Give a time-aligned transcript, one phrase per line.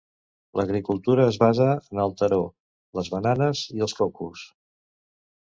[0.59, 2.41] L'agricultura es basa en el taro,
[3.01, 4.49] les bananes i els cocos.